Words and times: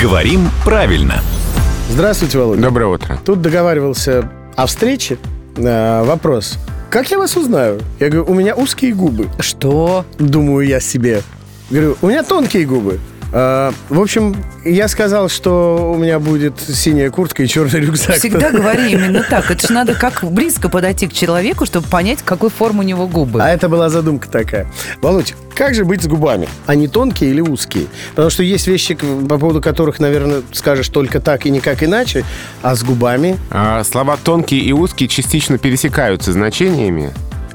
Говорим 0.00 0.48
правильно. 0.64 1.20
Здравствуйте, 1.90 2.38
Володя. 2.38 2.62
Доброе 2.62 2.86
утро. 2.86 3.18
Тут 3.24 3.42
договаривался 3.42 4.30
о 4.54 4.66
встрече. 4.66 5.18
Э, 5.56 6.04
вопрос. 6.04 6.56
Как 6.88 7.10
я 7.10 7.18
вас 7.18 7.36
узнаю? 7.36 7.80
Я 7.98 8.08
говорю, 8.08 8.30
у 8.30 8.34
меня 8.34 8.54
узкие 8.54 8.94
губы. 8.94 9.28
Что? 9.40 10.04
Думаю 10.20 10.68
я 10.68 10.78
себе. 10.78 11.22
Говорю, 11.68 11.96
у 12.00 12.06
меня 12.06 12.22
тонкие 12.22 12.64
губы. 12.64 13.00
Э, 13.32 13.72
в 13.88 14.00
общем, 14.00 14.36
я 14.64 14.88
сказал, 14.88 15.28
что 15.28 15.92
у 15.92 15.96
меня 15.96 16.18
будет 16.18 16.60
синяя 16.60 17.10
куртка 17.10 17.42
и 17.42 17.48
черный 17.48 17.80
рюкзак. 17.80 18.16
Всегда 18.16 18.50
говори 18.52 18.92
именно 18.92 19.24
так. 19.28 19.50
Это 19.50 19.66
же 19.66 19.72
надо 19.72 19.94
как 19.94 20.24
близко 20.24 20.68
подойти 20.68 21.06
к 21.06 21.12
человеку, 21.12 21.66
чтобы 21.66 21.86
понять, 21.88 22.20
какой 22.22 22.50
формы 22.50 22.80
у 22.80 22.86
него 22.86 23.06
губы. 23.06 23.42
А 23.42 23.48
это 23.48 23.68
была 23.68 23.88
задумка 23.88 24.28
такая. 24.28 24.66
Володь, 25.00 25.34
как 25.54 25.74
же 25.74 25.84
быть 25.84 26.02
с 26.02 26.06
губами? 26.06 26.48
Они 26.66 26.88
тонкие 26.88 27.30
или 27.30 27.40
узкие? 27.40 27.86
Потому 28.10 28.30
что 28.30 28.42
есть 28.42 28.66
вещи, 28.66 28.94
по 28.94 29.38
поводу 29.38 29.60
которых, 29.60 29.98
наверное, 29.98 30.42
скажешь 30.52 30.88
только 30.88 31.20
так 31.20 31.46
и 31.46 31.50
никак 31.50 31.82
иначе, 31.82 32.24
а 32.62 32.74
с 32.74 32.82
губами... 32.82 33.38
А, 33.50 33.82
слова 33.84 34.18
тонкие 34.22 34.60
и 34.60 34.72
узкие 34.72 35.08
частично 35.08 35.58
пересекаются 35.58 36.32
значениями. 36.32 37.12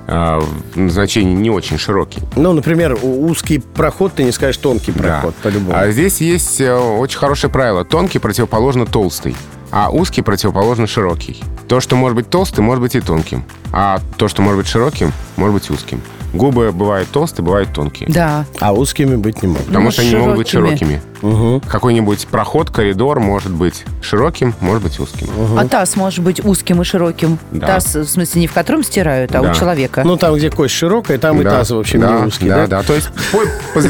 А, 0.09 0.41
значение 0.75 1.35
не 1.35 1.49
очень 1.49 1.77
широкий. 1.77 2.21
Ну, 2.37 2.53
например, 2.53 2.97
узкий 3.01 3.59
проход, 3.59 4.13
ты 4.13 4.23
не 4.23 4.31
скажешь 4.31 4.57
тонкий 4.57 4.93
проход, 4.93 5.35
Да. 5.37 5.43
по-любому. 5.49 5.77
А 5.77 5.91
здесь 5.91 6.21
есть 6.21 6.61
э, 6.61 6.73
очень 6.73 7.17
хорошее 7.19 7.51
правило. 7.51 7.83
Тонкий 7.83 8.19
противоположно 8.19 8.85
толстый, 8.85 9.35
а 9.69 9.89
узкий 9.89 10.21
противоположно 10.21 10.87
широкий. 10.87 11.43
То, 11.67 11.81
что 11.81 11.97
может 11.97 12.15
быть 12.15 12.29
толстым, 12.29 12.63
может 12.63 12.81
быть 12.81 12.95
и 12.95 13.01
тонким. 13.01 13.43
А 13.73 13.99
то, 14.15 14.29
что 14.29 14.41
может 14.41 14.59
быть 14.59 14.67
широким, 14.67 15.11
может 15.35 15.53
быть 15.53 15.69
узким. 15.69 16.01
Губы 16.37 16.71
бывают 16.71 17.09
толстые, 17.09 17.45
бывают 17.45 17.73
тонкие. 17.73 18.09
Да. 18.11 18.45
А 18.59 18.73
узкими 18.73 19.15
быть 19.15 19.41
не 19.41 19.49
могут. 19.49 19.65
Потому 19.65 19.85
Ну, 19.85 19.91
что 19.91 20.01
они 20.01 20.15
могут 20.15 20.37
быть 20.37 20.47
широкими. 20.49 21.01
широкими. 21.21 21.59
Какой-нибудь 21.67 22.27
проход, 22.27 22.69
коридор 22.69 23.19
может 23.19 23.51
быть 23.51 23.83
широким, 24.01 24.53
может 24.61 24.83
быть 24.83 24.99
узким. 24.99 25.27
А 25.57 25.67
таз 25.67 25.95
может 25.95 26.23
быть 26.23 26.43
узким 26.45 26.81
и 26.81 26.85
широким. 26.85 27.39
Да. 27.51 27.67
Таз, 27.67 27.95
в 27.95 28.05
смысле, 28.07 28.41
не 28.41 28.47
в 28.47 28.53
котором 28.53 28.83
стирают, 28.83 29.33
а 29.35 29.41
Да. 29.41 29.51
у 29.51 29.53
человека. 29.55 30.03
Ну, 30.05 30.15
там, 30.17 30.35
где 30.35 30.49
кость 30.51 30.75
широкая, 30.75 31.17
там 31.17 31.41
и 31.41 31.43
Да, 31.43 31.49
таз, 31.59 31.71
в 31.71 31.79
общем, 31.79 32.01
да, 32.01 32.19
не 32.19 32.27
узкий, 32.27 32.47
да? 32.49 32.67
да? 32.67 32.67
Да, 32.67 32.83
То 32.83 32.93
есть 32.93 33.09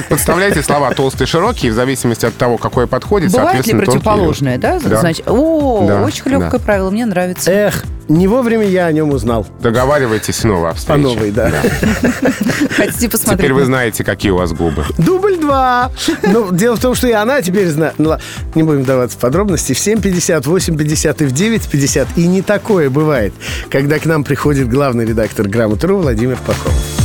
подставляйте 0.10 0.62
слова 0.62 0.92
толстый 0.94 1.24
и 1.24 1.26
широкий, 1.26 1.70
в 1.70 1.74
зависимости 1.74 2.26
от 2.26 2.36
того, 2.36 2.58
какое 2.58 2.88
подходит, 2.88 3.32
Бывает 3.32 3.66
ли 3.68 3.74
противоположное, 3.74 4.58
да? 4.58 4.80
Значит, 4.80 5.28
о, 5.28 6.04
очень 6.06 6.30
легкое 6.32 6.60
правило, 6.60 6.90
мне 6.90 7.06
нравится. 7.06 7.52
Эх, 7.52 7.84
не 8.10 8.28
вовремя 8.28 8.66
я 8.68 8.86
о 8.86 8.92
нем 8.92 9.10
узнал. 9.12 9.46
Договаривайтесь 9.62 10.36
снова 10.38 10.70
о 10.70 10.72
По 10.72 10.78
встрече. 10.78 11.00
новой, 11.02 11.32
да. 11.32 11.52
Хотите 12.76 13.10
посмотреть? 13.10 13.40
Теперь 13.40 13.54
вы 13.54 13.66
знаете, 13.66 14.04
какие 14.04 14.32
у 14.32 14.38
вас 14.38 14.52
губы. 14.54 14.86
Дубль 14.98 15.38
два. 15.38 15.92
Ну, 16.24 16.52
дело 16.52 16.76
в 16.76 16.80
том, 16.80 16.96
что 16.96 17.08
и 17.08 17.12
она 17.12 17.42
теперь 17.42 17.68
знает. 17.68 17.96
Ну, 17.98 18.16
не 18.56 18.64
будем 18.64 18.84
вдаваться 18.84 19.18
в 19.18 19.22
подробности. 19.22 19.74
В 19.74 19.78
7.50, 19.78 20.44
8.50 20.44 21.24
и 21.24 21.26
в 21.26 21.34
9.50. 21.34 22.08
И 22.16 22.28
не 22.28 22.42
такое 22.42 22.90
бывает, 22.90 23.34
когда 23.70 24.00
к 24.00 24.06
нам 24.06 24.24
приходит 24.24 24.70
главный 24.70 25.06
редактор 25.06 25.48
«Грамотру» 25.48 25.98
Владимир 25.98 26.38
Пахомов. 26.46 26.97